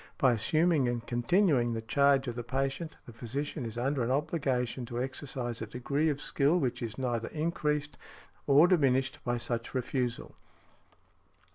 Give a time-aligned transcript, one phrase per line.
[0.17, 4.83] By assuming and continuing the charge of the patient, the physician is under an obligation
[4.87, 7.99] to exercise a degree of skill which is neither increased
[8.47, 10.35] or diminished by such refusal.